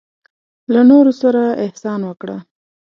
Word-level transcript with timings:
له 0.73 0.81
نورو 0.89 1.11
سره 1.21 1.43
احسان 1.65 1.99
وکړه. 2.05 2.37